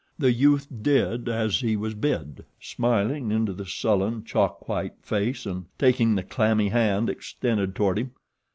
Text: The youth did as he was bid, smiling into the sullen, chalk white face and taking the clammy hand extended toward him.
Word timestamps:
The 0.17 0.31
youth 0.31 0.65
did 0.81 1.29
as 1.29 1.59
he 1.59 1.77
was 1.77 1.93
bid, 1.93 2.43
smiling 2.59 3.29
into 3.29 3.53
the 3.53 3.67
sullen, 3.67 4.23
chalk 4.23 4.67
white 4.67 4.95
face 5.03 5.45
and 5.45 5.65
taking 5.77 6.15
the 6.15 6.23
clammy 6.23 6.69
hand 6.69 7.07
extended 7.07 7.75
toward 7.75 7.99
him. 7.99 8.11